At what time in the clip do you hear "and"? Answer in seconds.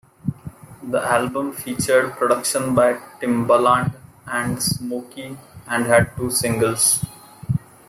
4.25-4.59, 5.67-5.85